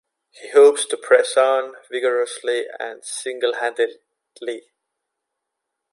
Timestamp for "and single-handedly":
2.79-4.63